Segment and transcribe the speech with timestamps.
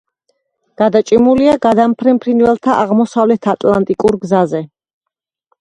[0.81, 4.65] გადაჭიმულია გადამფრენ ფრინველთა აღმოსავლეთ ატლანტიკურ გზაზე.